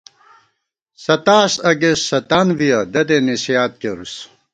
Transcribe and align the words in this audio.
ستاس 1.05 1.51
اگست 1.71 2.03
ستانوِیَہ 2.09 2.79
دَدےنَصِیحت 2.93 3.71
کېرُوس 3.81 4.13